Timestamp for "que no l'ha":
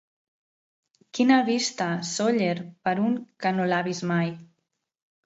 3.45-3.83